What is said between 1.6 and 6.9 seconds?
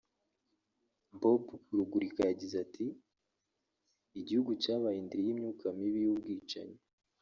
Rugurika yagize ati “Igihugu cyabaye indiri y’imyuka mibi y’ubwicanyi